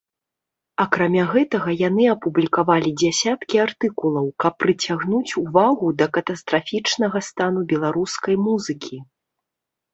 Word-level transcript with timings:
Акрамя 0.85 1.25
гэтага 1.33 1.69
яны 1.89 2.03
апублікавалі 2.13 2.89
дзясяткі 3.03 3.61
артыкулаў, 3.67 4.25
каб 4.45 4.53
прыцягнуць 4.63 5.35
увагу 5.45 5.87
да 6.03 6.11
катастрафічнага 6.19 7.17
стану 7.31 7.59
беларускай 7.75 8.35
музыкі. 8.51 8.97